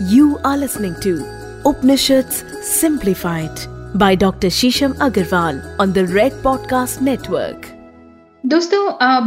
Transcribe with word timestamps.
You 0.00 0.38
are 0.44 0.56
listening 0.56 0.94
to 1.02 1.26
Upanishads 1.66 2.42
Simplified 2.62 3.52
by 3.94 4.14
Dr. 4.14 4.48
Shisham 4.48 4.94
Agarwal 4.94 5.78
on 5.78 5.92
the 5.92 6.06
Red 6.06 6.32
Podcast 6.32 7.02
Network. 7.02 7.66
दोस्तों 8.46 8.80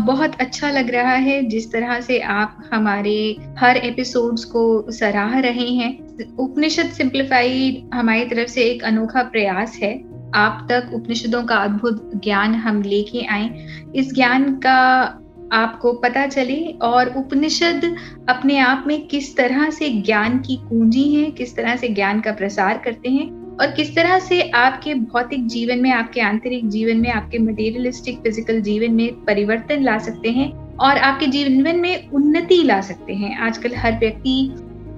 बहुत 0.05 0.35
अच्छा 0.41 0.71
लग 0.71 0.89
रहा 0.89 1.13
है 1.27 1.41
जिस 1.49 1.71
तरह 1.71 1.99
से 2.01 2.19
आप 2.19 2.69
हमारे 2.73 3.15
हर 3.59 3.77
एपिसोड्स 3.77 4.45
को 4.45 4.91
सराह 4.91 5.39
रहे 5.39 5.69
हैं 5.69 5.91
उपनिषद 6.39 6.89
सिंप्लीफाइड 6.89 7.89
हमारी 7.93 8.25
तरफ़ 8.25 8.49
से 8.49 8.63
एक 8.63 8.83
अनोखा 8.83 9.23
प्रयास 9.23 9.75
है 9.83 9.93
आप 10.35 10.67
तक 10.71 10.89
उपनिषदों 10.93 11.43
का 11.43 11.55
अद्भुत 11.55 12.11
ज्ञान 12.15 12.55
हम 12.55 12.81
लेके 12.81 13.25
आए 13.25 13.67
इस 13.95 14.13
ज्ञान 14.13 14.53
का 14.55 14.79
आपको 15.53 15.93
पता 15.93 16.25
चले 16.27 16.59
और 16.81 17.13
उपनिषद 17.17 17.83
अपने 18.29 18.57
आप 18.57 18.83
में 18.87 19.07
किस 19.07 19.35
तरह 19.37 19.69
से 19.69 19.89
ज्ञान 20.01 20.37
की 20.39 20.55
कुंजी 20.69 21.13
है, 21.13 21.29
किस 21.31 21.55
तरह 21.55 21.75
से 21.75 21.87
ज्ञान 21.89 22.21
का 22.21 22.31
प्रसार 22.31 22.81
करते 22.85 23.09
हैं 23.09 23.31
और 23.57 23.71
किस 23.71 23.95
तरह 23.95 24.17
से 24.19 24.41
आपके 24.49 24.93
भौतिक 24.93 25.47
जीवन 25.47 25.81
में, 25.81 25.91
आपके 25.91 26.21
आंतरिक 26.21 26.67
जीवन 26.69 26.97
में, 26.97 27.09
आपके 27.11 27.37
मटेरियलिस्टिक 27.39 28.19
फ़िज़िकल 28.19 28.61
जीवन 28.61 28.93
में 28.93 29.23
परिवर्तन 29.25 29.83
ला 29.83 29.97
सकते 29.99 30.29
हैं 30.31 30.51
और 30.77 30.97
आपके 30.99 31.27
जीवन 31.27 31.79
में 31.79 32.09
उन्नति 32.11 32.61
ला 32.63 32.79
सकते 32.81 33.13
हैं। 33.13 33.37
आजकल 33.39 33.75
हर 33.75 33.97
व्यक्ति 33.99 34.35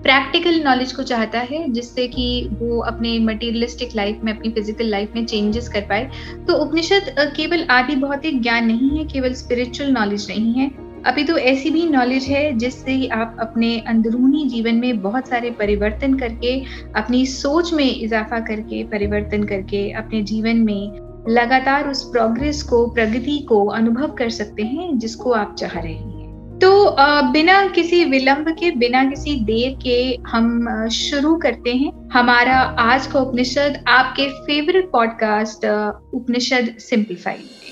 प्रैक्टिकल 0.06 0.62
नॉलेज 0.64 0.92
को 0.92 1.04
चाहता 1.04 1.40
है, 1.40 1.72
जिससे 1.72 2.08
कि 2.08 2.50
वो 2.54 2.80
अपने 2.80 3.20
मटेरियलिस्टिक 3.20 3.90
लाइफ 3.96 4.20
में, 4.24 4.34
अपनी 4.34 4.50
फ़िज़िकल 4.50 4.86
लाइफ 4.86 5.12
में 5.16 5.26
चेंजेस 5.26 5.70
कर 5.70 5.82
पाए। 5.82 6.10
तो 6.48 6.54
उपनिषद 6.54 7.16
केवल 7.36 7.64
आदि 7.70 7.96
भौतिक 7.96 8.42
ज्ञान 8.42 8.66
नहीं 8.66 8.90
है, 8.90 9.06
केवल 9.06 9.34
स्पिरिचुअल 9.34 9.90
नॉलेज 9.90 10.28
नहीं 10.30 10.54
है। 10.54 10.72
अभी 11.06 11.24
तो 11.24 11.38
ऐसी 11.38 11.70
भी 11.70 11.90
नॉलेज 11.90 12.24
है, 12.24 12.58
जिससे 12.58 13.08
आप 13.08 13.38
अपने 13.40 13.80
अंदरूनी 13.80 14.46
जीवन 14.46 14.76
में 14.76 15.02
बहुत 15.02 15.28
सारे 15.28 15.50
परिवर्तन 15.50 16.14
करके, 16.14 16.64
अपनी 16.96 17.26
सोच 17.26 17.74
में 17.74 18.00
इजाफा 18.02 18.40
करके, 18.40 18.84
परिवर्तन 18.84 19.44
करके, 19.44 19.92
अपने 19.92 20.22
जीवन 20.22 20.58
में 20.58 20.92
लगातार 21.30 21.90
उस 21.90 22.04
प्रोग्रेस 22.04 22.64
को, 22.64 22.88
प्रगति 22.88 23.40
को 23.40 23.66
अनुभव 23.66 24.08
कर 24.08 24.30
सकते 24.30 24.64
हैं, 24.64 24.98
जिसको 25.00 25.32
आप 25.32 25.56
चाह 25.60 25.80
रहे 25.80 25.94
हैं। 25.94 26.15
तो 26.62 26.96
बिना 27.32 27.68
किसी 27.68 28.04
विलंब 28.06 28.50
के, 28.50 28.70
बिना 28.72 29.04
किसी 29.06 29.34
देर 29.46 29.78
के 29.82 29.98
हम 30.28 30.88
शुरू 30.90 31.36
करते 31.36 31.74
हैं। 31.74 31.92
हमारा 32.10 32.58
आज 32.82 33.08
का 33.08 33.20
उपनिषद 33.20 33.84
आपके 33.88 34.28
फेवरेट 34.46 34.90
पॉडकास्ट 34.92 35.66
उपनिषद 36.14 36.74
सिंप्लीफाइड 36.80 37.40
में। 37.40 37.72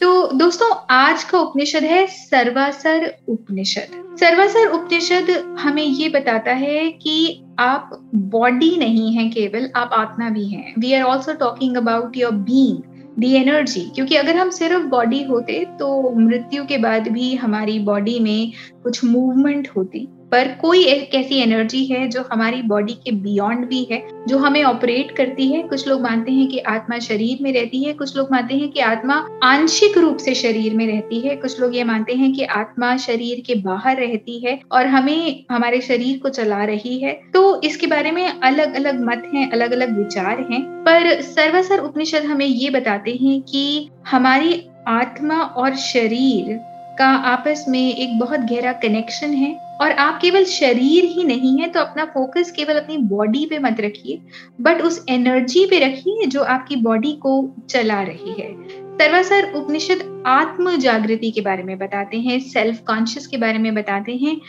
तो 0.00 0.26
दोस्तों, 0.32 0.70
आज 0.90 1.24
का 1.24 1.38
उपनिषद 1.38 1.84
है 1.84 2.06
सर्वासर 2.06 3.12
उपनिषद। 3.28 4.16
सर्वासर 4.20 4.66
उपनिषद 4.68 5.30
हमें 5.60 5.82
ये 5.82 6.08
बताता 6.08 6.52
है 6.52 6.88
कि 6.92 7.44
आप 7.58 7.90
बॉडी 8.14 8.76
नहीं 8.76 9.12
है 9.12 9.28
केवल, 9.30 9.70
आप 9.76 9.90
आत्मा 9.92 10.28
भी 10.30 10.46
हैं। 10.48 10.74
We 10.78 10.92
are 10.94 11.02
also 11.02 11.32
talking 11.34 11.76
about 11.76 12.16
your 12.16 12.32
being 12.32 12.82
the 13.18 13.32
energy 13.34 13.80
क्योंकि 13.94 14.16
अगर 14.16 14.36
हम 14.36 14.50
सिर्फ़ 14.50 14.82
बॉडी 14.82 15.22
होते 15.22 15.64
तो 15.78 16.10
मृत्यु 16.10 16.64
के 16.64 16.78
बाद 16.78 17.08
भी 17.08 17.34
हमारी 17.34 17.78
बॉडी 17.78 18.18
में 18.20 18.52
कुछ 18.82 19.04
मूवमेंट 19.04 19.68
होती। 19.76 20.06
पर 20.34 20.48
कोई 20.48 20.84
एक 20.84 21.14
ऐसी 21.14 21.36
एनर्जी 21.36 21.84
है 21.84 22.08
जो 22.08 22.22
हमारी 22.32 22.62
बॉडी 22.62 22.92
के 22.92 23.10
बियॉन्ड 23.12 23.68
भी 23.68 23.88
है, 23.90 24.02
जो 24.28 24.38
हमें 24.38 24.64
ऑपरेट 24.64 25.10
करती 25.16 25.46
है। 25.48 25.62
कुछ 25.62 25.88
लोग 25.88 26.00
मानते 26.02 26.32
हैं 26.32 26.48
कि 26.48 26.58
आत्मा 26.58 26.98
शरीर 26.98 27.38
में 27.42 27.52
रहती 27.52 27.84
है, 27.84 27.92
कुछ 27.92 28.16
लोग 28.16 28.28
मानते 28.32 28.54
हैं 28.54 28.68
कि 28.68 28.80
आत्मा 28.80 29.28
आंशिक 29.42 29.98
रूप 29.98 30.16
से 30.16 30.34
शरीर 30.34 30.74
में 30.74 30.86
रहती 30.86 31.20
है। 31.20 31.36
कुछ 31.36 31.60
लोग 31.60 31.76
ये 31.76 31.84
मानते 31.84 32.14
हैं 32.14 32.32
कि 32.32 32.44
आत्मा 32.44 32.96
शरीर 32.96 33.42
के 33.46 33.54
बाहर 33.54 33.96
रहती 33.96 34.46
है 34.46 34.60
और 34.72 34.86
हमें, 34.86 35.44
हमारे 35.50 35.80
शरीर 35.80 36.18
को 36.18 36.28
चला 36.28 36.64
रही 36.64 36.98
है। 36.98 37.12
तो 37.34 37.60
इसके 37.62 37.86
बारे 37.86 38.10
में 38.10 38.28
अलग 38.28 38.74
अलग 38.74 39.00
मत 39.00 39.30
हैं 39.34 39.50
अलग 39.50 39.72
अलग 39.72 39.98
विचार 39.98 40.40
हैं। 40.52 40.62
पर 40.62 41.20
सर्वसर 41.20 41.78
उपनिषद 41.78 42.24
हमें 42.24 42.46
ये 42.46 42.70
बताते 42.70 43.18
हैं 43.22 43.40
कि 43.40 43.88
हमारी 44.10 44.62
आत्मा 44.88 45.42
और 45.42 45.74
शरीर 45.74 46.60
का 46.98 47.06
आपस 47.06 47.64
में 47.68 47.96
एक 47.96 48.18
बहुत 48.18 48.40
गहरा 48.40 48.72
कनेक्शन 48.72 49.30
है। 49.30 49.63
और 49.80 49.90
आप 49.90 50.18
केवल 50.22 50.44
शरीर 50.44 51.04
ही 51.04 51.24
नहीं 51.24 51.58
है 51.58 51.68
तो 51.68 51.80
अपना 51.80 52.04
फोकस 52.04 52.50
केवल 52.50 52.74
अपनी 52.74 52.96
बॉडी 52.96 53.44
पे 53.46 53.58
मत 53.58 53.80
रखिए 53.80 54.20
बट 54.60 54.82
उस 54.82 55.04
एनर्जी 55.08 55.64
पे 55.66 55.78
रखिए 55.78 56.26
जो 56.26 56.42
आपकी 56.42 56.76
बॉडी 56.76 57.12
को 57.12 57.32
चला 57.70 58.02
रही 58.02 58.34
है। 58.40 58.52
सर्वासर 58.98 59.52
उपनिषद 59.52 60.22
आत्म 60.26 60.76
जागृति 60.76 61.30
के 61.30 61.40
बारे 61.40 61.62
में 61.62 61.76
बताते 61.78 62.18
हैं 62.18 62.38
सेल्फ 62.40 62.80
कॉन्शियस 62.86 63.26
के 63.26 63.36
बारे 63.36 63.58
में 63.58 63.74
बताते 63.74 64.12
हैं। 64.12 64.40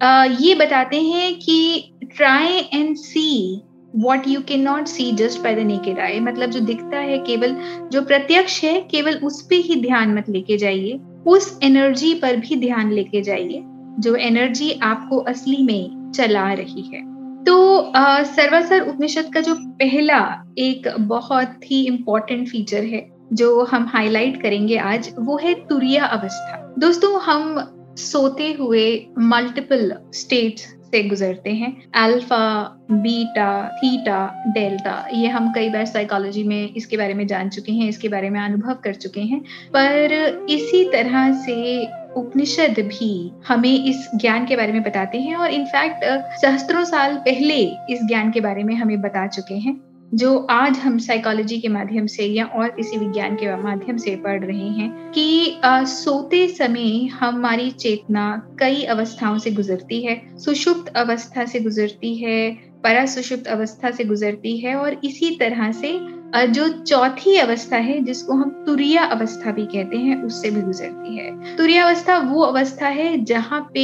आ, 0.00 0.24
ये 0.24 0.54
बताते 0.54 1.00
हैं 1.02 1.34
कि 1.34 1.92
try 2.16 2.58
and 2.74 2.96
see 2.96 3.62
what 3.96 4.28
you 4.28 4.40
can 4.40 4.62
not 4.62 4.86
see 4.86 5.10
just 5.12 5.40
by 5.40 5.54
the 5.54 5.58
naked 5.58 5.98
eye 5.98 6.20
मतलब 6.20 6.50
जो 6.50 6.60
दिखता 6.60 6.98
है 6.98 7.18
केवल 7.18 7.56
जो 7.92 8.02
प्रत्यक्ष 8.02 8.62
है 8.64 8.80
केवल 8.80 9.16
उस 9.24 9.42
पर 9.42 9.64
ही 9.64 9.80
ध्यान 9.80 10.14
मत 10.14 10.28
लेके 10.28 10.56
जाइए 10.56 11.00
उस 11.26 11.58
एनर्जी 11.62 12.14
पर 12.14 12.36
भी 12.36 12.56
ध्यान 12.56 12.92
लेके 12.92 13.20
जाइए। 13.20 13.62
जो 13.98 14.14
एनर्जी 14.16 14.70
आपको 14.82 15.18
असली 15.18 15.62
में 15.62 16.10
चला 16.12 16.52
रही 16.52 16.82
है। 16.84 17.00
तो 17.44 17.92
सर्वासर 18.26 18.88
उपनिषद 18.88 19.32
का 19.34 19.40
जो 19.40 19.54
पहला 19.78 20.20
एक 20.58 20.88
बहुत 21.00 21.70
ही 21.70 21.84
इम्पोर्टेंट 21.86 22.48
फीचर 22.48 22.84
है, 22.84 23.06
जो 23.32 23.64
हम 23.64 23.86
हाईलाइट 23.88 24.40
करेंगे 24.42 24.76
आज, 24.76 25.12
वो 25.18 25.38
है 25.38 25.54
तुरिया 25.68 26.04
अवस्था। 26.06 26.74
दोस्तों, 26.78 27.20
हम 27.20 27.72
सोते 27.96 28.52
हुए 28.52 28.84
मल्टीपल 29.18 29.92
स्टेट्स 30.14 30.62
से 30.62 31.02
गुजरते 31.02 31.50
हैं। 31.50 31.72
अल्फ़ा 31.94 32.62
बीटा 32.92 33.68
थीटा 33.76 34.18
डेल्टा 34.48 34.94
ये 35.12 35.28
हम 35.28 35.52
कई 35.52 35.68
बार 35.68 35.84
साइकोलॉजी 35.86 36.42
में 36.44 36.74
इसके 36.74 36.96
बारे 36.96 37.14
में 37.14 37.26
जान 37.26 37.48
चुके 37.48 37.72
हैं, 37.72 37.88
इसके 37.88 38.08
बारे 38.08 38.30
में 38.30 38.40
अनुभव 38.40 38.74
कर 38.74 38.94
चुके 38.94 39.20
हैं। 39.20 39.40
पर 39.76 40.46
इसी 40.50 40.84
तरह 40.84 41.32
से 41.42 41.84
उपनिषद 42.16 42.74
भी 42.78 43.32
हमें 43.48 43.84
इस 43.84 44.08
ज्ञान 44.16 44.46
के 44.46 44.56
बारे 44.56 44.72
में 44.72 44.82
बताते 44.82 45.18
हैं 45.18 45.36
और 45.36 45.50
इनफैक्ट 45.50 46.04
सहस्त्रों 46.40 46.84
साल 46.84 47.16
पहले 47.16 47.54
इस 47.90 48.00
ज्ञान 48.08 48.30
के 48.30 48.40
बारे 48.40 48.62
में 48.62 48.74
हमें 48.74 49.00
बता 49.00 49.26
चुके 49.26 49.54
हैं 49.54 49.80
जो 50.14 50.46
आज 50.50 50.78
हम 50.78 50.98
साइकोलॉजी 50.98 51.58
के 51.60 51.68
माध्यम 51.68 52.06
से 52.06 52.24
या 52.24 52.44
और 52.44 52.68
किसी 52.68 52.96
विज्ञान 52.96 53.34
के 53.34 53.56
माध्यम 53.62 53.96
से 53.96 54.16
पढ़ 54.16 54.44
रहे 54.44 54.68
हैं 54.68 55.12
कि 55.12 55.60
आ, 55.64 55.84
सोते 55.84 56.48
समय 56.48 57.06
हमारी 57.06 57.70
चेतना 57.70 58.56
कई 58.58 58.82
अवस्थाओं 58.82 59.38
से 59.38 59.50
गुजरती 59.50 60.06
है। 60.06 60.38
सुषुप्त 60.38 60.96
अवस्था 60.96 61.44
से 61.44 61.60
गुजरती 61.60 62.14
है 62.14 62.50
परासुषुप्त 62.84 63.46
अवस्था 63.46 63.90
से 63.90 64.04
गुजरती 64.04 64.56
है 64.58 64.74
और 64.76 65.00
इसी 65.04 65.36
तरह 65.40 65.72
से 65.72 66.21
जो 66.36 66.68
चौथी 66.68 67.36
अवस्था 67.36 67.76
है, 67.76 68.04
जिसको 68.04 68.32
हम 68.32 68.64
तुरिया 68.66 69.04
अवस्था 69.04 69.52
भी 69.52 69.66
कहते 69.66 69.96
हैं, 69.96 70.22
उससे 70.22 70.50
भी 70.50 70.60
गुजरती 70.60 71.16
है। 71.16 71.56
तुरिया 71.56 71.86
अवस्था 71.86 72.18
वो 72.18 72.42
अवस्था 72.42 72.86
है, 72.86 73.24
जहाँ 73.24 73.70
पे 73.74 73.80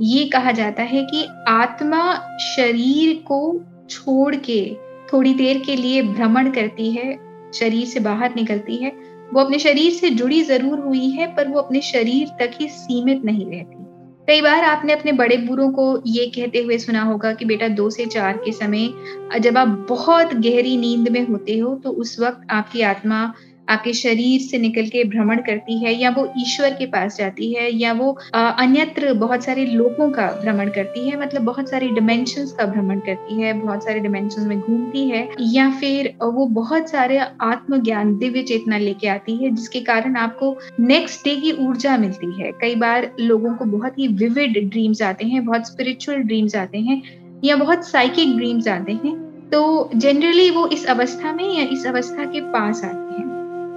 ये 0.00 0.24
कहा 0.24 0.52
जाता 0.52 0.82
है 0.82 1.02
कि 1.04 1.26
आत्मा 1.48 2.14
शरीर 2.38 3.14
को 3.16 3.60
छोड़ 3.90 4.36
के, 4.36 4.76
थोड़ी 5.12 5.34
देर 5.34 5.58
के 5.58 5.76
लिए 5.76 6.02
भ्रमण 6.02 6.50
करती 6.50 6.90
है, 6.90 7.18
शरीर 7.54 7.86
से 7.86 8.00
बाहर 8.00 8.34
निकलती 8.34 8.76
है। 8.76 8.92
वो 9.32 9.40
अपने 9.40 9.58
शरीर 9.58 9.92
से 9.92 10.10
जुड़ी 10.10 10.42
ज़रूर 10.42 10.78
हुई 10.78 11.10
है, 11.10 11.26
पर 11.26 11.48
वो 11.48 11.60
अपने 11.60 11.80
शरीर 11.80 12.28
तक 12.28 12.50
ही 12.60 12.68
सीमित 12.68 13.24
नहीं 13.24 13.46
रहती। 13.46 13.89
कई 14.30 14.40
बार 14.40 14.64
आपने 14.64 14.92
अपने 14.92 15.12
बड़े 15.12 15.36
बूढ़ों 15.36 15.70
को 15.72 15.84
ये 16.06 16.26
कहते 16.26 16.58
हुए 16.58 16.76
सुना 16.78 17.02
होगा 17.02 17.32
कि 17.32 17.44
बेटा 17.44 17.68
दो 17.68 17.88
से 17.90 18.04
चार 18.06 18.36
के 18.36 18.52
समय 18.52 19.40
जब 19.40 19.56
आप 19.58 19.68
बहुत 19.88 20.34
गहरी 20.34 20.76
नींद 20.76 21.08
में 21.08 21.26
होते 21.28 21.58
हो 21.58 21.74
तो 21.74 21.90
उस 22.02 22.18
वक्त 22.20 22.46
आपकी 22.50 22.82
आत्मा 22.82 23.22
आपके 23.70 23.92
शरीर 23.92 24.40
से 24.40 24.58
निकल 24.58 24.86
के 24.88 25.04
भ्रमण 25.06 25.40
करती 25.42 25.78
है 25.78 25.92
या 25.94 26.10
वो 26.10 26.26
ईश्वर 26.38 26.74
के 26.74 26.86
पास 26.86 27.16
जाती 27.18 27.52
है 27.54 27.70
या 27.72 27.92
वो 27.92 28.10
अन्यत्र 28.34 29.12
बहुत 29.16 29.44
सारे 29.44 29.64
लोगों 29.66 30.10
का 30.10 30.26
भ्रमण 30.42 30.68
करती 30.70 31.08
है 31.08 31.20
मतलब 31.20 31.42
बहुत 31.42 31.70
सारे 31.70 31.88
डिमेंशन 31.90 32.46
का 32.58 32.66
भ्रमण 32.66 32.98
करती 33.00 33.40
है, 33.40 33.52
बहुत 33.54 33.84
सारे 33.84 34.00
डिमेंशन 34.00 34.42
में 34.42 34.58
घूमती 34.60 35.08
है 35.08 35.28
या 35.50 35.70
फिर 35.70 36.12
वो 36.22 36.46
बहुत 36.52 36.88
सारे 36.90 37.18
आत्मज्ञान, 37.18 38.16
दिव्य 38.18 38.42
चेतना 38.42 38.78
लेके 38.78 39.08
आती 39.08 39.36
है 39.36 39.50
जिसके 39.50 39.80
कारण 39.82 40.16
आपको 40.18 40.56
नेक्स्ट 40.82 41.24
डे 41.24 41.36
की 41.36 41.52
ऊर्जा 41.60 41.96
मिलती 41.98 42.32
है। 42.40 42.52
कई 42.60 42.74
बार 42.76 43.10
लोगों 43.20 43.54
को 43.54 43.64
बहुत 43.68 43.98
ही 43.98 44.08
विविड 44.16 44.58
ड्रीम्स 44.70 45.02
आते 45.02 45.26
हैं, 45.26 45.44
बहुत 45.44 45.66
स्पिरिचुअल 45.66 46.18
ड्रीम्स 46.20 46.56
आते 46.56 46.78
हैं 46.80 47.02
या 47.44 47.56
बहुत 47.56 47.88
साइकिक 47.88 48.36
ड्रीम्स 48.36 48.68
आते 48.68 48.92
हैं 48.94 49.18
तो 49.50 49.90
जनरली 49.96 50.50
वो 50.50 50.66
इस 50.68 50.84
अवस्था 50.88 51.32
में 51.32 51.44
या 51.48 51.64
इस 51.72 51.86
अवस्था 51.86 52.24
के 52.24 52.40
पास 52.52 52.84
आते 52.84 53.14
हैं। 53.14 53.29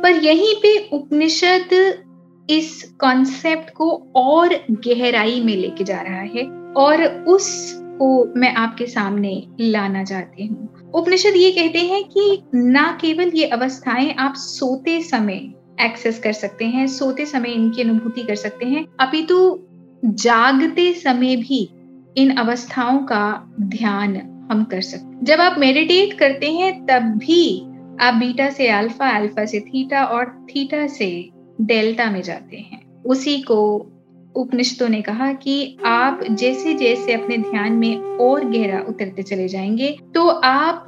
पर 0.03 0.11
यहीं 0.11 0.55
पे 0.55 0.89
उपनिषद 0.93 1.69
इस 2.49 2.95
कॉन्सेप्ट 2.99 3.73
को 3.73 4.11
और 4.15 4.55
गहराई 4.71 5.41
में 5.41 5.55
लेके 5.57 5.83
जा 5.83 6.01
रहा 6.01 6.21
है 6.21 6.43
और 6.73 7.03
उस 7.27 7.73
को 7.77 8.39
मैं 8.39 8.53
आपके 8.55 8.85
सामने 8.85 9.47
लाना 9.61 10.03
चाहती 10.03 10.45
हूँ। 10.45 10.91
उपनिषद 10.93 11.33
ये 11.35 11.51
कहते 11.51 11.79
हैं 11.79 12.03
कि 12.03 12.43
ना 12.55 12.97
केवल 13.01 13.31
ये 13.33 13.45
अवस्थाएँ 13.45 14.15
आप 14.19 14.33
सोते 14.35 15.01
समय 15.01 15.53
एक्सेस 15.81 16.19
कर 16.19 16.33
सकते 16.33 16.65
हैं, 16.65 16.87
सोते 16.87 17.25
समय 17.25 17.49
इनकी 17.49 17.81
अनुभूति 17.81 18.21
कर 18.21 18.35
सकते 18.35 18.65
हैं, 18.65 18.85
अपितु 18.99 19.59
जागते 20.05 20.93
समय 20.93 21.35
भी 21.35 21.69
इन 22.17 22.35
अवस्थाओं 22.35 22.99
का 22.99 23.53
ध्यान 23.61 24.17
हम 24.51 24.63
कर 24.63 24.81
सकते 24.81 25.05
हैं। 25.05 25.23
जब 25.23 25.41
आप 25.41 25.59
मेडिटेट 25.59 26.13
करते 26.13 26.51
हैं, 26.51 26.85
तब 26.85 27.01
भी 27.01 27.72
आप 28.01 28.13
बीटा 28.13 28.49
से 28.49 28.67
अल्फ़ा 28.67 29.09
अल्फ़ा 29.09 29.45
से 29.45 29.59
थीटा 29.59 30.03
और 30.05 30.29
थीटा 30.49 30.85
से 30.87 31.07
डेल्टा 31.61 32.09
में 32.11 32.21
जाते 32.21 32.57
हैं। 32.57 32.81
उसी 33.03 33.41
को 33.41 33.57
उपनिषदों 34.35 34.87
ने 34.89 35.01
कहा 35.01 35.31
कि 35.33 35.77
आप 35.85 36.23
जैसे 36.31 36.73
जैसे 36.73 37.13
अपने 37.13 37.37
ध्यान 37.39 37.73
में 37.73 38.17
और 38.19 38.45
गहरा 38.45 38.79
उतरते 38.89 39.23
चले 39.23 39.47
जाएँगे 39.47 39.97
तो 40.15 40.27
आप 40.27 40.85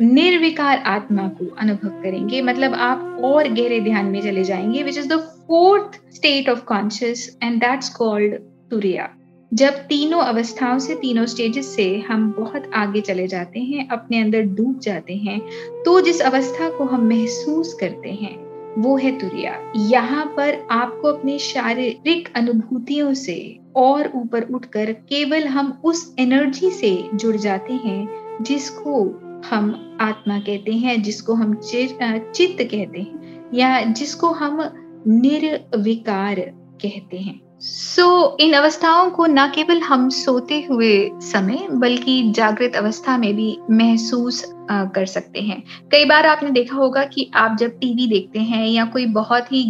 निर्विकार 0.00 0.78
आत्मा 0.78 1.28
को 1.28 1.46
अनुभव 1.56 2.02
करेंगे। 2.02 2.42
मतलब 2.42 2.74
आप 2.74 3.20
और 3.24 3.48
गहरे 3.48 3.80
ध्यान 3.80 4.06
में 4.06 4.20
चले 4.22 4.44
जाएँगे 4.44 4.82
which 4.82 4.98
is 4.98 5.08
the 5.08 5.18
fourth 5.46 6.00
state 6.14 6.48
of 6.48 6.64
conscious 6.64 7.38
and 7.42 7.60
that's 7.60 7.88
called 7.88 8.34
turiya. 8.70 9.08
जब 9.52 9.74
तीनों 9.88 10.20
अवस्थाओं 10.20 10.78
से, 10.78 10.94
तीनों 10.94 11.24
स्टेजेस 11.26 11.66
से 11.66 11.98
हम 11.98 12.30
बहुत 12.32 12.70
आगे 12.74 13.00
चले 13.00 13.26
जाते 13.26 13.60
हैं, 13.60 13.88
अपने 13.88 14.20
अंदर 14.20 14.42
डूब 14.42 14.78
जाते 14.78 15.14
हैं 15.16 15.40
तो 15.84 16.00
जिस 16.00 16.20
अवस्था 16.22 16.68
को 16.70 16.84
हम 16.84 17.08
महसूस 17.08 17.72
करते 17.74 18.10
हैं, 18.12 18.36
वो 18.76 18.96
है 18.96 19.18
तुरिया। 19.18 19.54
यहाँ 19.76 20.26
पर 20.36 20.58
आपको 20.70 21.08
अपनी 21.08 21.38
शारीरिक 21.38 22.28
अनुभूतियों 22.36 23.14
से 23.14 23.38
और 23.76 24.10
ऊपर 24.14 24.42
उठकर 24.44 24.92
केवल 24.92 25.46
हम 25.46 25.72
उस 25.84 26.14
एनर्जी 26.18 26.70
से 26.70 26.92
जुड़ 27.14 27.36
जाते 27.36 27.72
हैं, 27.74 28.38
जिसको 28.42 29.02
हम 29.46 29.96
आत्मा 30.00 30.38
कहते 30.38 30.72
हैं, 30.74 31.02
जिसको 31.02 31.34
हम 31.34 31.54
चित्त 31.54 32.62
कहते 32.62 33.00
हैं, 33.00 33.50
या 33.54 33.80
जिसको 33.82 34.30
हम 34.34 34.62
निर्विकार 35.08 36.40
कहते 36.82 37.16
हैं। 37.16 37.40
सो 37.60 38.02
so, 38.02 38.40
इन 38.40 38.52
अवस्थाओं 38.52 39.10
को 39.10 39.26
न 39.26 39.46
केवल 39.54 39.80
हम 39.80 40.08
सोते 40.08 40.66
हुए 40.70 41.10
समय 41.14 41.66
बल्कि 41.70 42.22
जागृत 42.30 42.76
अवस्था 42.76 43.16
में 43.18 43.36
भी 43.36 43.58
महसूस 43.70 44.44
कर 44.70 45.06
सकते 45.06 45.40
हैं। 45.40 45.62
कई 45.92 46.04
बार 46.04 46.26
आपने 46.26 46.50
देखा 46.50 46.76
होगा 46.76 47.04
कि 47.04 47.30
आप 47.36 47.56
जब 47.56 47.78
टीवी 47.78 48.06
देखते 48.06 48.38
हैं 48.40 48.66
या 48.66 48.84
कोई 48.86 49.06
बहुत 49.12 49.52
ही 49.52 49.62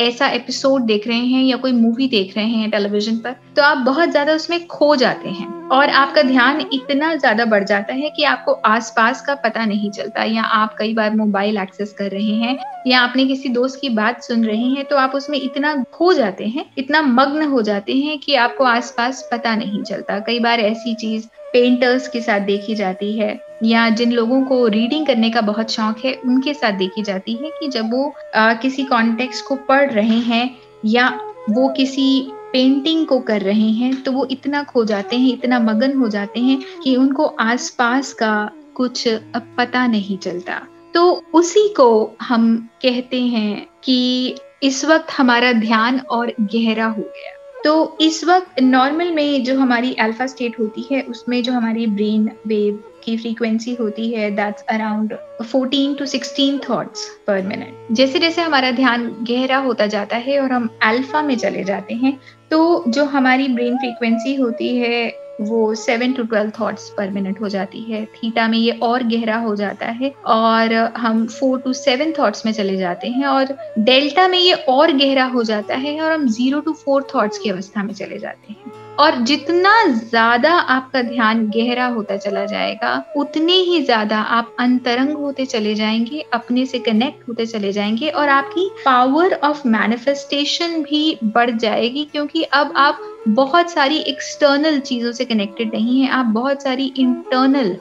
ऐसा 0.00 0.26
एपिसोड 0.30 0.82
देख 0.82 1.06
रहे 1.08 1.24
हैं 1.26 1.42
या 1.44 1.56
कोई 1.56 1.72
मूवी 1.72 2.08
देख 2.08 2.36
रहे 2.36 2.46
हैं 2.46 2.70
टेलीविज़न 2.70 3.16
पर 3.16 3.36
तो 3.56 3.62
आप 3.62 3.78
बहुत 3.86 4.10
ज़्यादा 4.10 4.32
उसमें 4.32 4.66
खो 4.66 4.94
जाते 4.96 5.28
हैं 5.30 5.50
और 5.68 5.88
आपका 5.90 6.22
ध्यान 6.22 6.60
इतना 6.72 7.14
ज़्यादा 7.14 7.44
बढ़ 7.44 7.64
जाता 7.64 7.94
है 7.94 8.10
कि 8.10 8.24
आपको 8.24 8.52
आसपास 8.52 9.20
का 9.20 9.34
पता 9.34 9.64
नहीं 9.66 9.90
चलता 9.90 10.24
या 10.24 10.42
आप 10.42 10.74
कई 10.78 10.94
बार 10.94 11.14
मोबाइल 11.16 11.58
एक्सेस 11.58 11.92
कर 11.92 12.10
रहे 12.10 12.34
हैं 12.36 12.58
या 12.86 13.00
आपने 13.00 13.26
किसी 13.26 13.48
दोस्त 13.48 13.78
की 13.80 13.88
बात 13.90 14.22
सुन 14.22 14.44
रहे 14.44 14.68
हैं 14.68 14.84
तो 14.84 14.96
आप 14.96 15.14
उसमें 15.14 15.38
इतना 15.40 15.74
खो 15.92 16.12
जाते 16.12 16.46
हैं, 16.46 16.64
इतना 16.78 17.02
मग्न 17.02 17.42
हो 17.42 17.62
जाते 17.62 17.92
हैं 17.92 18.18
कि 18.18 18.34
आपको 18.36 18.64
आसपास 18.64 19.28
पता 19.32 19.54
नहीं 19.56 19.82
चलता। 19.82 20.18
कई 20.18 20.38
बार 20.40 20.60
ऐसी 20.60 20.94
चीज़ 20.94 21.28
पेंटर्स 21.52 22.08
के 22.08 22.20
साथ 22.20 22.40
देखी 22.40 22.74
जाती 22.74 23.12
है 23.18 23.40
या 23.62 23.88
जिन 23.90 24.12
लोगों 24.12 24.42
को 24.44 24.66
रीडिंग 24.66 25.06
करने 25.06 25.30
का 25.30 25.40
बहुत 25.40 25.70
शौक 25.70 26.04
है 26.04 26.14
उनके 26.14 26.54
साथ 26.54 26.72
देखी 26.72 27.02
जाती 27.02 27.32
है 27.32 27.50
कि 27.60 27.68
जब 27.68 27.92
वो 27.92 28.14
आ, 28.36 28.54
किसी 28.54 28.84
कॉन्टेक्स्ट 28.84 29.44
को 29.46 29.54
पढ़ 29.54 29.90
रहे 29.90 30.18
हैं 30.20 30.58
या 30.84 31.08
वो 31.50 31.68
किसी 31.68 32.28
पेंटिंग 32.52 33.06
को 33.06 33.18
कर 33.20 33.40
रहे 33.40 33.68
हैं 33.70 34.02
तो 34.02 34.12
वो 34.12 34.26
इतना 34.30 34.62
खो 34.62 34.84
जाते 34.84 35.16
हैं 35.16 35.32
इतना 35.32 35.58
मगन 35.58 35.96
हो 35.96 36.08
जाते 36.08 36.40
हैं 36.40 36.62
कि 36.84 36.96
उनको 36.96 37.26
आसपास 37.26 38.12
का 38.12 38.50
कुछ 38.74 39.08
पता 39.36 39.86
नहीं 39.86 40.18
चलता। 40.18 40.60
तो 40.94 41.22
उसी 41.34 41.68
को 41.68 42.16
हम 42.22 42.68
कहते 42.82 43.20
हैं 43.20 43.66
कि 43.84 44.36
इस 44.62 44.84
वक्त 44.84 45.10
हमारा 45.10 45.52
ध्यान 45.52 45.98
और 45.98 46.32
गहरा 46.40 46.86
हो 46.86 47.02
गया। 47.02 47.41
तो 47.64 47.96
इस 48.00 48.24
वक्त 48.24 48.60
नॉर्मल 48.60 49.10
में 49.10 49.44
जो 49.44 49.58
हमारी 49.58 49.94
अल्फ़ा 49.94 50.26
स्टेट 50.26 50.58
होती 50.58 50.86
है, 50.92 51.02
उसमें 51.02 51.42
जो 51.42 51.52
हमारी 51.52 51.86
ब्रेन 51.86 52.30
वेव 52.46 52.82
की 53.04 53.16
फ्रीक्वेंसी 53.16 53.74
होती 53.74 54.08
है 54.10 54.30
that's 54.30 54.62
around 54.62 55.12
14 55.44 55.96
to 55.98 56.06
16 56.06 56.58
thoughts 56.68 57.08
per 57.26 57.42
minute 57.42 57.94
जैसे 57.94 58.18
जैसे 58.18 58.42
हमारा 58.42 58.70
ध्यान 58.70 59.06
गहरा 59.30 59.56
होता 59.58 59.86
जाता 59.86 60.16
है 60.16 60.38
और 60.40 60.52
हम 60.52 60.68
अल्फ़ा 60.82 61.22
में 61.22 61.36
चले 61.36 61.64
जाते 61.64 61.94
हैं 61.94 62.18
तो 62.50 62.84
जो 62.88 63.04
हमारी 63.04 63.48
ब्रेन 63.48 63.76
फ्रीक्वेंसी 63.76 64.34
होती 64.34 64.76
है 64.76 65.21
वो 65.42 65.74
seven 65.74 66.12
to 66.12 66.22
twelve 66.24 66.50
thoughts 66.60 66.88
per 66.96 67.10
minute 67.10 67.40
हो 67.40 67.48
जाती 67.48 67.80
है। 67.82 68.04
थीटा 68.14 68.46
में 68.48 68.58
ये 68.58 68.72
और 68.82 69.02
गहरा 69.04 69.36
हो 69.38 69.54
जाता 69.56 69.86
है 69.90 70.12
और 70.26 70.74
हम 70.96 71.26
फोर 71.28 71.60
टू 71.60 71.72
सेवन 71.72 72.12
थॉट्स 72.18 72.46
में 72.46 72.52
चले 72.52 72.76
जाते 72.76 73.08
हैं 73.08 73.26
और 73.26 73.56
डेल्टा 73.78 74.28
में 74.28 74.38
ये 74.38 74.52
और 74.68 74.92
गहरा 74.92 75.24
हो 75.24 75.42
जाता 75.44 75.76
है 75.76 76.00
और 76.00 76.12
हम 76.12 76.28
ज़ीरो 76.28 76.60
टू 76.60 76.72
फोर 76.74 77.06
थॉट्स 77.14 77.38
की 77.38 77.50
अवस्था 77.50 77.82
में 77.82 77.94
चले 77.94 78.18
जाते 78.18 78.52
हैं। 78.52 78.81
और 78.98 79.16
जितना 79.20 79.72
ज़्यादा 79.86 80.52
आपका 80.52 81.02
ध्यान 81.02 81.46
गहरा 81.46 81.86
होता 81.86 82.16
चला 82.16 82.44
जाएगा, 82.44 83.04
उतने 83.16 83.52
ही 83.52 83.82
ज़्यादा 83.82 84.18
आप 84.18 84.54
अंतरंग 84.60 85.16
होते 85.16 85.46
चले 85.46 85.74
जाएँगे, 85.74 86.24
अपने 86.34 86.66
से 86.66 86.78
कनेक्ट 86.78 87.28
होते 87.28 87.46
चले 87.46 87.72
जाएँगे 87.72 88.08
और 88.08 88.28
आपकी 88.28 88.68
पावर 88.84 89.34
ऑफ़ 89.34 89.66
मैनिफेस्टेशन 89.68 90.82
भी 90.82 91.18
बढ़ 91.24 91.50
जाएगी 91.50 92.04
क्योंकि 92.04 92.42
अब 92.42 92.72
आप 92.76 93.00
बहुत 93.28 93.70
सारी 93.70 93.98
एक्सटर्नल 93.98 94.78
चीज़ों 94.80 95.12
से 95.12 95.24
कनेक्टेड 95.24 95.74
नहीं 95.74 96.00
है, 96.00 96.10
आप 96.10 96.26
बहुत 96.26 96.62
सारी 96.62 96.92
इंटरनल 96.98 97.76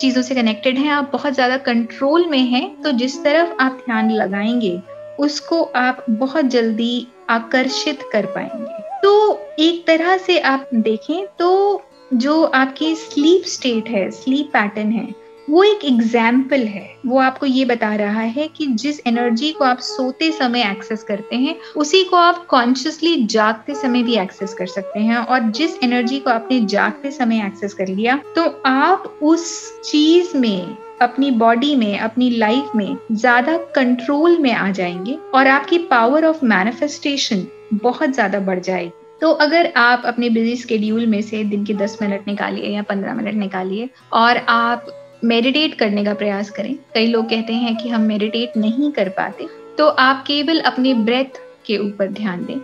चीज़ों 0.00 0.22
से 0.22 0.34
कनेक्टेड 0.34 0.78
हैं, 0.78 0.90
आप 0.90 1.10
बहुत 1.12 1.34
ज़्यादा 1.34 1.56
कंट्रोल 1.56 2.26
में 2.26 2.38
हैं 2.40 2.82
तो 2.82 2.92
जिस 2.92 3.22
तरफ़ 3.24 3.52
आप 3.60 3.82
ध्यान 3.84 4.10
लगाएँगे, 4.10 4.80
उसको 5.18 5.62
आप 5.62 6.04
बहुत 6.10 6.44
जल्दी 6.46 7.06
आकर्षित 7.30 8.08
कर 8.12 8.26
पाएँगे। 8.26 8.82
तो 9.02 9.42
एक 9.58 9.86
तरह 9.86 10.16
से 10.18 10.38
आप 10.38 10.68
देखें 10.74 11.26
तो 11.38 11.82
जो 12.14 12.42
आपकी 12.44 12.94
स्लीप 12.94 13.44
स्टेट 13.48 13.88
है 13.88 14.10
स्लीप 14.10 14.46
पैटर्न 14.46 14.90
है, 14.92 15.14
वो 15.48 15.62
एक 15.64 15.84
एग्ज़ाम्पल 15.84 16.64
है। 16.64 16.88
वो 17.06 17.18
आपको 17.18 17.46
ये 17.46 17.64
बता 17.64 17.94
रहा 17.94 18.20
है 18.20 18.46
कि 18.48 18.66
जिस 18.66 19.00
एनर्जी 19.06 19.50
को 19.52 19.64
आप 19.64 19.78
सोते 19.78 20.30
समय 20.32 20.62
एक्सेस 20.62 21.02
करते 21.02 21.36
हैं, 21.36 21.56
उसी 21.76 22.02
को 22.04 22.16
आप 22.16 22.44
कॉन्शियसली 22.46 23.14
जागते 23.26 23.74
समय 23.74 24.02
भी 24.02 24.16
एक्सेस 24.16 24.54
कर 24.54 24.66
सकते 24.66 25.00
हैं 25.00 25.16
और 25.16 25.50
जिस 25.50 25.78
एनर्जी 25.82 26.18
को 26.18 26.30
आपने 26.30 26.60
जागते 26.66 27.10
समय 27.10 27.44
एक्सेस 27.46 27.74
कर 27.74 27.88
लिया 27.88 28.20
तो 28.36 28.44
आप 28.66 29.18
उस 29.22 29.80
चीज़ 29.82 30.36
में, 30.36 30.76
अपनी 31.02 31.30
बॉडी 31.30 31.74
में, 31.76 31.98
अपनी 31.98 32.30
लाइफ 32.30 32.76
में 32.76 32.96
ज़्यादा 33.12 33.56
कंट्रोल 33.74 34.38
में 34.38 34.52
आ 34.52 34.70
जाएँगे 34.70 35.18
और 35.34 35.46
आपकी 35.46 35.78
पावर 35.88 36.24
ऑफ़ 36.24 36.44
मैनिफेस्टेशन 36.44 37.46
बहुत 37.74 38.10
ज़्यादा 38.10 38.40
बढ़ 38.40 38.60
जाएगी। 38.60 39.04
तो 39.20 39.30
अगर 39.32 39.72
आप 39.76 40.02
अपने 40.06 40.28
बिज़ी 40.30 40.56
स्केड्यूल 40.56 41.06
में 41.06 41.20
से 41.22 41.42
दिन 41.44 41.64
के 41.64 41.74
दस 41.74 41.98
मिनट 42.02 42.26
निकालिए 42.28 42.70
या 42.70 42.82
पंद्रह 42.82 43.14
मिनट 43.14 43.34
निकालिए 43.34 43.88
और 44.12 44.36
आप 44.48 44.86
मेडिटेट 45.24 45.74
करने 45.74 46.04
का 46.04 46.14
प्रयास 46.14 46.50
करें, 46.50 46.74
कई 46.94 47.06
लोग 47.06 47.28
कहते 47.30 47.52
हैं 47.52 47.76
कि 47.76 47.88
हम 47.88 48.02
मेडिटेट 48.02 48.56
नहीं 48.56 48.90
कर 48.92 49.08
पाते 49.08 49.46
तो 49.78 49.86
आप 49.88 50.24
केवल 50.26 50.60
अपने 50.62 50.94
ब्रेथ 50.96 51.40
के 51.66 51.78
ऊपर 51.78 52.08
ध्यान 52.12 52.44
दें। 52.44 52.58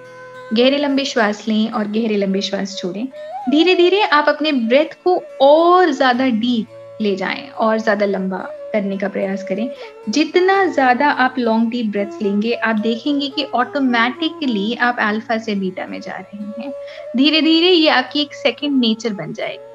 गहरे 0.54 0.78
लंबे 0.78 1.04
श्वास 1.04 1.44
लें 1.48 1.70
और 1.70 1.88
गहरे 1.88 2.16
लंबे 2.16 2.40
श्वास 2.40 2.76
छोड़ें। 2.78 3.06
धीरे 3.50 3.74
धीरे 3.74 4.02
आप 4.02 4.28
अपने 4.28 4.52
ब्रेथ 4.52 4.94
को 5.04 5.16
और 5.42 5.90
ज़्यादा 5.90 6.26
डीप 6.40 6.98
ले 7.00 7.14
जाएँ 7.16 7.48
और 7.50 7.78
ज़्यादा 7.78 8.06
लंबा 8.06 8.38
करने 8.72 8.96
का 8.98 9.08
प्रयास 9.08 9.42
करें। 9.42 9.68
जितना 10.08 10.64
ज़्यादा 10.64 11.08
आप 11.08 11.34
लॉन्ग 11.38 11.70
डीप 11.70 11.86
ब्रेथ 11.86 12.22
लेंगे, 12.22 12.52
आप 12.52 12.76
देखेंगे 12.76 13.28
कि 13.28 13.44
ऑटोमेटिकली 13.44 14.74
आप 14.74 14.96
अल्फ़ा 15.00 15.38
से 15.38 15.54
बीटा 15.54 15.86
में 15.86 16.00
जा 16.00 16.16
रहे 16.16 16.62
हैं। 16.62 16.72
धीरे 17.16 17.40
धीरे 17.40 17.70
ये 17.70 17.88
आपकी 17.88 18.20
एक 18.20 18.34
सेकंड 18.34 18.80
नेचर 18.80 19.12
बन 19.12 19.32
जाएगी। 19.32 19.70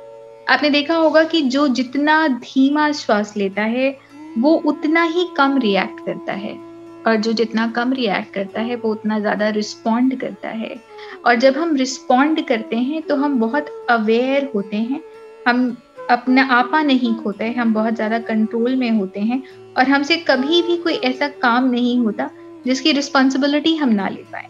आपने 0.47 0.69
देखा 0.69 0.95
होगा 0.95 1.23
कि 1.23 1.41
जो 1.41 1.67
जितना 1.67 2.27
धीमा 2.27 2.91
श्वास 2.91 3.33
लेता 3.37 3.61
है, 3.61 3.97
वो 4.37 4.53
उतना 4.65 5.03
ही 5.03 5.27
कम 5.37 5.57
रिएक्ट 5.57 6.05
करता 6.05 6.33
है। 6.33 6.55
और 7.07 7.15
जो 7.15 7.31
जितना 7.33 7.67
कम 7.67 7.93
रिएक्ट 7.93 8.33
करता 8.33 8.61
है, 8.61 8.75
वो 8.75 8.91
उतना 8.91 9.19
ज़्यादा 9.19 9.49
रिस्पॉन्ड 9.49 10.19
करता 10.19 10.49
है। 10.49 10.75
और 11.25 11.35
जब 11.35 11.57
हम 11.57 11.75
रिस्पॉन्ड 11.75 12.41
करते 12.47 12.75
हैं 12.75 13.01
तो 13.01 13.15
हम 13.15 13.39
बहुत 13.39 13.65
अवेयर 13.89 14.49
होते 14.55 14.77
हैं। 14.77 15.01
हम 15.47 15.77
अपना 16.09 16.43
आपा 16.51 16.81
नहीं 16.81 17.15
खोते 17.15 17.51
हम 17.51 17.73
बहुत 17.73 17.93
ज़्यादा 17.93 18.19
कंट्रोल 18.19 18.75
में 18.75 18.89
होते 18.91 19.19
हैं 19.19 19.41
और 19.77 19.83
हमसे 19.83 20.15
कभी 20.17 20.61
भी 20.61 20.77
कोई 20.77 20.93
ऐसा 20.93 21.27
काम 21.27 21.69
नहीं 21.69 21.97
होता 21.99 22.29
जिसकी 22.65 22.91
रिस्पॉन्सिबिलिटी 22.91 23.75
हम 23.75 23.89
ना 23.89 24.07
ले 24.09 24.23
पाए। 24.23 24.47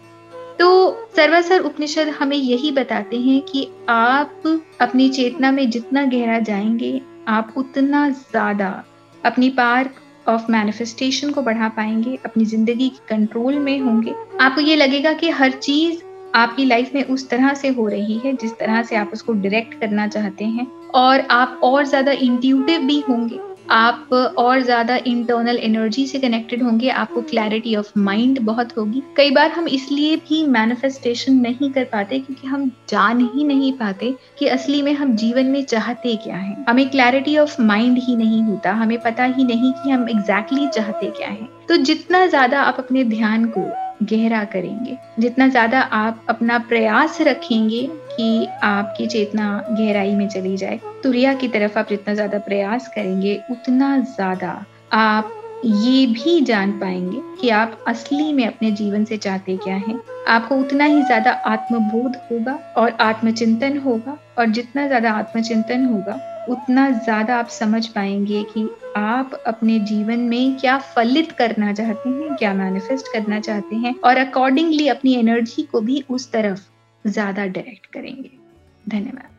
तो 0.58 0.68
सर्वासर 1.16 1.60
उपनिषद 1.60 2.08
हमें 2.08 2.36
यही 2.36 2.70
बताते 2.70 3.16
हैं 3.16 3.40
कि 3.42 3.68
आप 3.88 4.42
अपनी 4.80 5.08
चेतना 5.08 5.50
में 5.50 5.68
जितना 5.70 6.04
गहरा 6.04 6.38
जाएँगे, 6.38 7.00
आप 7.28 7.54
उतना 7.56 8.08
ज़्यादा 8.10 8.84
अपनी 9.24 9.50
पार 9.50 9.90
ऑफ़ 10.28 10.50
मैनिफेस्टेशन 10.50 11.30
को 11.30 11.42
बढ़ा 11.42 11.68
पाएँगे, 11.68 12.18
अपनी 12.24 12.44
ज़िंदगी 12.44 12.88
के 12.88 13.06
कंट्रोल 13.08 13.58
में 13.58 13.78
होंगे। 13.80 14.14
आपको 14.40 14.60
ये 14.60 14.76
लगेगा 14.76 15.12
कि 15.12 15.30
हर 15.30 15.50
चीज़ 15.50 16.02
आपकी 16.34 16.64
लाइफ 16.64 16.90
में 16.94 17.04
उस 17.04 17.28
तरह 17.30 17.54
से 17.54 17.68
हो 17.68 17.86
रही 17.88 18.18
है, 18.18 18.36
जिस 18.36 18.58
तरह 18.58 18.82
से 18.82 18.96
आप 18.96 19.10
उसको 19.12 19.32
डायरेक्ट 19.32 19.80
करना 19.80 20.06
चाहते 20.08 20.44
हैं। 20.44 20.66
और 20.94 21.20
आप 21.20 21.60
और 21.64 21.84
ज़्यादा 21.84 22.12
इंट्यूटिव 22.12 22.80
भी 22.80 22.98
होंगे। 23.00 23.38
आप 23.70 24.12
और 24.38 24.60
ज़्यादा 24.60 24.96
इंटरनल 24.96 25.56
एनर्जी 25.56 26.06
से 26.06 26.18
कनेक्टेड 26.18 26.62
होंगे, 26.62 26.88
आपको 26.88 27.22
क्लैरिटी 27.22 27.74
ऑफ़ 27.76 27.90
माइंड 27.98 28.38
बहुत 28.40 28.76
होगी। 28.78 29.02
कई 29.16 29.30
बार 29.30 29.50
हम 29.50 29.68
इसलिए 29.68 30.16
भी 30.18 30.46
मैनिफेस्टेशन 30.46 31.32
नहीं 31.32 31.70
कर 31.70 31.84
पाते 31.84 32.18
क्योंकि 32.18 32.46
हम 32.46 32.70
जान 32.88 33.20
ही 33.34 33.44
नहीं 33.44 33.72
पाते 33.72 34.14
कि 34.38 34.46
असली 34.46 34.80
में 34.82 34.92
हम 34.92 35.14
जीवन 35.16 35.46
में 35.46 35.64
चाहते 35.64 36.14
क्या 36.16 36.36
है। 36.36 36.64
हमें 36.68 36.88
क्लैरिटी 36.90 37.36
ऑफ़ 37.38 37.60
माइंड 37.62 37.98
ही 37.98 38.16
नहीं 38.16 38.42
होता, 38.42 38.72
हमें 38.72 38.98
पता 39.00 39.24
ही 39.24 39.44
नहीं 39.44 39.72
कि 39.72 39.90
हम 39.90 40.08
एग्जैक्टली 40.08 40.60
exactly 40.60 40.74
चाहते 40.74 41.10
क्या 41.10 41.28
है। 41.28 41.48
तो 41.68 41.76
जितना 41.76 42.26
ज़्यादा 42.26 42.62
आप 42.62 42.76
अपने 42.78 43.04
ध्यान 43.04 43.44
को 43.44 43.60
गहरा 44.02 44.42
करेंगे। 44.44 44.96
जितना 45.18 45.48
ज़्यादा 45.48 45.80
आप 45.80 46.26
अपना 46.28 46.58
प्रयास 46.58 47.20
रखेंगे 47.20 47.82
कि 48.10 48.46
आपकी 48.62 49.06
चेतना 49.06 49.48
गहराई 49.70 50.14
में 50.14 50.28
चली 50.28 50.56
जाए, 50.56 50.80
तुरिया 51.02 51.34
की 51.34 51.48
तरफ़ 51.48 51.78
आप 51.78 51.88
जितना 51.88 52.14
ज़्यादा 52.14 52.38
प्रयास 52.38 52.88
करेंगे, 52.88 53.40
उतना 53.50 53.98
ज़्यादा 53.98 54.64
आप 54.92 55.34
ये 55.64 56.06
भी 56.06 56.40
जान 56.40 56.72
पाएँगे 56.72 57.20
कि 57.40 57.48
आप 57.50 57.84
असली 57.88 58.32
में 58.32 58.46
अपने 58.46 58.70
जीवन 58.72 59.04
से 59.04 59.16
चाहते 59.16 59.56
क्या 59.56 59.74
हैं। 59.76 59.98
आपको 60.28 60.56
उतना 60.56 60.84
ही 60.84 61.02
ज़्यादा 61.02 61.30
आत्मबोध 61.46 62.16
होगा 62.30 62.58
और 62.76 62.96
आत्मचिंतन 63.00 63.78
होगा 63.78 64.16
और 64.38 64.46
जितना 64.48 64.86
ज़्यादा 64.86 65.12
आत्मचिंतन 65.12 65.84
होगा 65.84 66.18
उतना 66.48 66.88
ज़्यादा 66.90 67.36
आप 67.36 67.48
समझ 67.48 67.86
पाएँगे 67.86 68.42
कि 68.44 68.68
आप 68.96 69.34
अपने 69.46 69.78
जीवन 69.80 70.20
में 70.20 70.58
क्या 70.58 70.78
फलित 70.94 71.32
करना 71.32 71.72
चाहते 71.72 72.08
हैं, 72.08 72.36
क्या 72.36 72.52
मैनिफेस्ट 72.54 73.12
करना 73.12 73.40
चाहते 73.40 73.76
हैं 73.76 73.94
और 74.04 74.16
अकॉर्डिंगली 74.16 74.88
अपनी 74.88 75.14
एनर्जी 75.14 75.62
को 75.62 75.80
भी 75.80 76.04
उस 76.10 76.30
तरफ़ 76.32 76.60
ज़्यादा 77.04 77.46
डायरेक्ट 77.46 77.86
करेंगे। 77.86 78.30
धन्यवाद। 78.88 79.36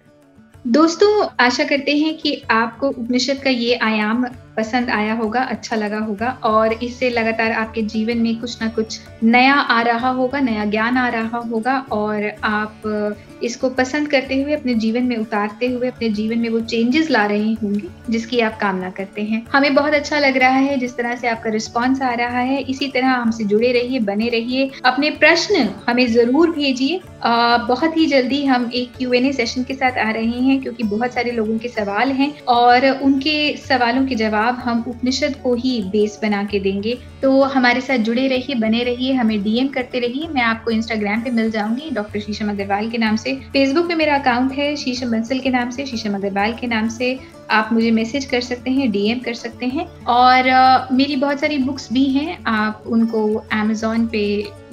दोस्तों, 0.68 1.28
आशा 1.40 1.64
करते 1.64 1.98
हैं 1.98 2.18
कि 2.18 2.42
आपको 2.52 2.90
उपनिषद 2.90 3.42
का 3.44 3.50
ये 3.50 3.76
आयाम 3.76 4.26
पसंद 4.58 4.90
आया 4.90 5.14
होगा 5.14 5.42
अच्छा 5.42 5.76
लगा 5.76 6.00
होगा 6.00 6.30
और 6.44 6.74
इससे 6.74 7.10
लगातार 7.10 7.52
आपके 7.54 7.82
जीवन 7.84 8.18
में 8.18 8.40
कुछ 8.40 8.62
ना 8.62 8.68
कुछ 8.70 9.00
नया 9.24 9.54
आ 9.54 9.82
रहा 9.82 10.10
होगा, 10.10 10.40
नया 10.40 10.66
ज्ञान 10.66 10.98
आ 10.98 11.08
रहा 11.10 11.38
होगा 11.50 11.78
और 11.92 12.32
आप 12.44 13.18
इसको 13.44 13.70
पसंद 13.70 14.08
करते 14.08 14.42
हुए, 14.42 14.54
अपने 14.54 14.74
जीवन 14.76 15.04
में 15.04 15.16
उतारते 15.18 15.68
हुए, 15.68 15.88
अपने 15.88 16.10
जीवन 16.10 16.40
में 16.40 16.50
वो 16.50 16.60
चेंजेस 16.62 17.10
ला 17.12 17.26
रहे 17.26 17.54
होंगे, 17.54 17.88
जिसकी 18.10 18.40
आप 18.40 18.58
कामना 18.60 18.90
करते 18.90 19.22
हैं। 19.22 19.46
हमें 19.54 19.74
बहुत 19.76 19.94
अच्छा 19.94 20.20
लग 20.20 20.38
रहा 20.38 20.58
है, 20.58 20.78
जिस 20.78 20.96
तरह 20.98 21.16
से 21.16 21.28
आपका 21.28 21.50
रिस्पॉन्स 21.50 22.02
आ 22.02 22.14
रहा 22.14 22.40
है, 22.40 22.62
इसी 22.64 22.88
तरह 22.88 23.08
हमसे 23.08 23.44
जुड़े 23.44 23.72
रहिए, 23.72 24.00
बने 24.02 24.30
रहिए, 24.30 24.70
अपने 24.86 25.10
प्रश्न 25.20 25.68
हमें 25.90 26.06
ज़रूर 26.08 26.52
भेजिए। 26.52 27.00
बहुत 27.26 27.98
ही 27.98 28.06
जल्दी 28.06 28.44
हम 28.46 28.70
एक 28.74 28.92
क्यू 28.98 29.32
सेशन 29.34 29.64
के 29.64 29.74
साथ 29.74 29.98
आ 29.98 30.10
रहे 30.12 30.40
हैं, 30.40 30.60
क्योंकि 30.62 30.84
बहुत 30.86 31.14
सारे 31.14 31.32
लोगों 31.32 31.58
के 31.58 31.68
सवाल 31.70 32.12
हैं 32.12 32.32
और 32.50 32.88
उनके 33.04 33.56
सवालों 33.60 34.06
के 34.06 34.16
जवाब 34.16 34.39
हम 34.44 34.84
उपनिषद 34.88 35.36
को 35.44 35.54
ही 35.54 35.82
बेस 35.82 36.20
बना 36.22 36.44
के 36.44 36.60
देंगे। 36.60 36.98
तो 37.22 37.42
हमारे 37.42 37.82
साथ 37.82 37.98
जुड़े 37.98 38.28
रहिए, 38.28 38.56
बने 38.56 38.84
रहिए, 38.84 39.14
हमें 39.14 39.44
डीएम 39.44 39.68
करते 39.68 40.00
रहिए। 40.00 40.28
मैं 40.28 40.42
आपको 40.42 40.72
इंस्टाग्राम 40.72 41.22
पे 41.22 41.30
मिल 41.30 41.52
जाऊँगी 41.52 41.90
डॉक्टर 41.92 42.20
शीशम 42.20 42.50
अग्रवाल 42.50 42.90
के 42.90 42.98
नाम 42.98 43.16
से। 43.16 43.36
फेसबुक 43.36 43.88
पे 43.88 43.96
मेरा 43.96 44.18
अकाउंट 44.18 44.52
है 44.52 44.76
शीशम 44.76 45.12
बंसल 45.12 45.40
के 45.40 45.50
नाम 45.50 45.70
से, 45.70 45.86
शीशम 45.86 46.16
अग्रवाल 46.16 46.54
के 46.54 46.68
नाम 46.68 46.90
से। 46.90 47.39
आप 47.52 47.70
मुझे 47.74 47.92
मैसेज 47.92 48.26
कर 48.26 48.42
सकते 48.42 48.72
हैं 48.72 48.90
डीएम 48.92 49.20
कर 49.20 49.34
सकते 49.34 49.66
हैं। 49.66 49.86
और 50.06 50.50
uh, 50.50 50.92
मेरी 50.92 51.16
बहुत 51.16 51.40
सारी 51.40 51.58
बुक्स 51.58 51.88
भी 51.94 52.04
हैं। 52.06 52.44
आप 52.44 52.84
उनको 52.88 53.36
अमेजोन 53.54 54.08
पे 54.08 54.22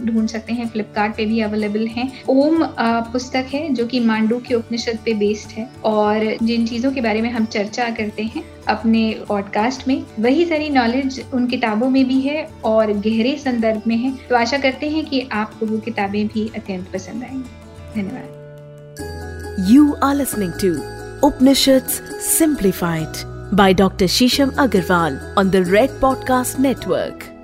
ढूंढ 0.01 0.29
सकते 0.29 0.53
हैं 0.53 0.69
फ्लिपकार्ट 0.69 1.17
पे 1.17 1.25
भी 1.25 1.41
अवेलेबल 1.41 1.87
हैं। 1.87 2.11
ओम 2.29 2.65
पुस्तक 3.13 3.47
है 3.55 3.69
जो 3.75 3.87
कि 3.87 4.01
मांडू 4.01 4.39
के 4.39 4.55
उपनिषद 4.55 4.99
पे 5.05 5.15
बेस्ड 5.15 5.51
है। 5.51 5.69
और 5.85 6.37
जिन 6.43 6.67
चीज़ों 6.67 6.93
के 6.93 7.01
बारे 7.01 7.23
में 7.23 7.31
हम 7.31 7.45
चर्चा 7.47 7.89
करते 7.91 8.23
हैं 8.23 8.43
अपने 8.69 9.21
पॉडकास्ट 9.29 9.89
में 9.89 10.03
वही 10.21 10.45
सारी 10.45 10.69
नॉलेज 10.71 11.25
उन 11.35 11.47
किताबों 11.47 11.89
में 11.91 12.05
भी 12.09 12.21
है 12.21 12.49
और 12.65 12.93
गहरे 12.93 13.37
संदर्भ 13.37 13.83
में 13.87 13.97
है। 13.97 14.13
तो 14.31 14.37
आशा 14.37 14.59
करते 14.59 14.91
हैं 14.91 15.05
कि 15.07 15.29
आपको 15.33 15.67
वो 15.67 15.79
किताबें 15.79 16.27
भी 16.27 16.51
अत्यंत 16.57 16.93
पसंद 16.93 17.23
आएँगी। 17.23 18.03
धन्यवाद। 18.03 19.67
You 19.71 19.93
are 20.03 20.15
listening 20.15 20.53
to 20.53 20.96
Upanishads 21.23 22.03
Simplified 22.21 23.17
by 23.53 23.73
Dr. 23.73 24.07
Shisham 24.07 24.51
Agarwal 24.57 25.37
on 25.37 25.51
the 25.51 25.65
Red 25.65 25.91
Podcast 26.01 26.59
Network. 26.59 27.36